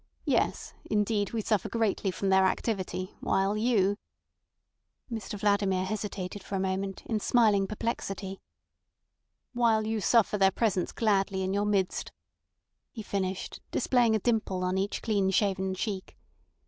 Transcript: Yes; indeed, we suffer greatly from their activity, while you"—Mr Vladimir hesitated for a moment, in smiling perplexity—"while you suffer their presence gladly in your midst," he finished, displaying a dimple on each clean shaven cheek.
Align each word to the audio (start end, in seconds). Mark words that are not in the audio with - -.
Yes; 0.25 0.73
indeed, 0.89 1.31
we 1.31 1.41
suffer 1.43 1.69
greatly 1.69 2.09
from 2.09 2.29
their 2.29 2.43
activity, 2.43 3.15
while 3.19 3.55
you"—Mr 3.55 5.37
Vladimir 5.37 5.85
hesitated 5.85 6.41
for 6.43 6.55
a 6.55 6.59
moment, 6.59 7.03
in 7.05 7.19
smiling 7.19 7.67
perplexity—"while 7.67 9.85
you 9.85 10.01
suffer 10.01 10.39
their 10.39 10.49
presence 10.49 10.91
gladly 10.91 11.43
in 11.43 11.53
your 11.53 11.65
midst," 11.65 12.11
he 12.91 13.03
finished, 13.03 13.59
displaying 13.69 14.15
a 14.15 14.19
dimple 14.19 14.63
on 14.63 14.75
each 14.75 15.03
clean 15.03 15.29
shaven 15.29 15.75
cheek. 15.75 16.17